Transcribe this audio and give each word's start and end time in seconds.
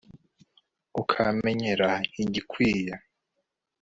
ukamenyera 1.01 1.89
igikwiye 2.21 2.93